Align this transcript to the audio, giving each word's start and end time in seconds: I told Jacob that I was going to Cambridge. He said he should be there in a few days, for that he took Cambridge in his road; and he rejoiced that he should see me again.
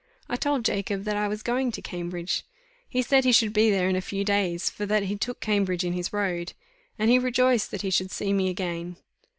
I 0.27 0.35
told 0.35 0.65
Jacob 0.65 1.03
that 1.03 1.15
I 1.15 1.27
was 1.27 1.43
going 1.43 1.71
to 1.73 1.79
Cambridge. 1.83 2.43
He 2.89 3.03
said 3.03 3.23
he 3.23 3.31
should 3.31 3.53
be 3.53 3.69
there 3.69 3.87
in 3.87 3.95
a 3.95 4.01
few 4.01 4.23
days, 4.23 4.67
for 4.67 4.87
that 4.87 5.03
he 5.03 5.15
took 5.15 5.39
Cambridge 5.39 5.83
in 5.85 5.93
his 5.93 6.11
road; 6.11 6.53
and 6.97 7.11
he 7.11 7.19
rejoiced 7.19 7.69
that 7.69 7.83
he 7.83 7.91
should 7.91 8.09
see 8.09 8.33
me 8.33 8.49
again. 8.49 8.97